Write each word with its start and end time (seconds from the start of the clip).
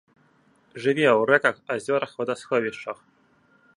Жыве 0.85 1.05
ў 1.09 1.21
рэках, 1.31 1.55
азёрах, 1.75 2.11
вадасховішчах. 2.23 2.97